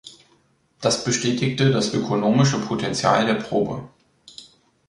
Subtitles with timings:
[0.81, 3.87] Das bestätigte das ökonomische Potenzial der Probe.